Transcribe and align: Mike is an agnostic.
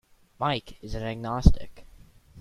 Mike 0.39 0.77
is 0.81 0.95
an 0.95 1.03
agnostic. 1.03 1.85